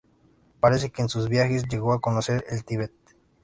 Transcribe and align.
Parece 0.59 0.89
que 0.91 1.03
en 1.03 1.09
sus 1.09 1.29
viajes 1.29 1.67
llegó 1.67 1.93
a 1.93 2.01
conocer 2.01 2.43
el 2.49 2.65
Tíbet. 2.65 2.91